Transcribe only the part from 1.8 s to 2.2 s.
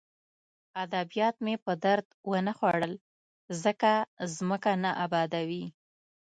درد